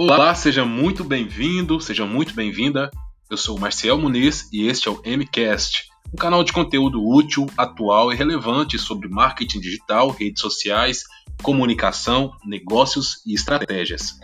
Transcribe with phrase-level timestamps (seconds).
[0.00, 2.88] Olá, seja muito bem-vindo, seja muito bem-vinda.
[3.28, 7.46] Eu sou o Marcel Muniz e este é o MCast, um canal de conteúdo útil,
[7.56, 11.02] atual e relevante sobre marketing digital, redes sociais,
[11.42, 14.20] comunicação, negócios e estratégias.